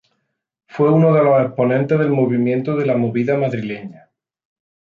Fue 0.65 0.89
uno 0.91 1.13
de 1.13 1.23
los 1.23 1.39
exponentes 1.45 1.99
del 1.99 2.09
movimiento 2.09 2.75
de 2.75 2.87
la 2.87 2.97
movida 2.97 3.37
madrileña. 3.37 4.09